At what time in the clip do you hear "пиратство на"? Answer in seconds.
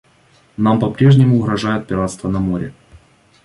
1.85-2.39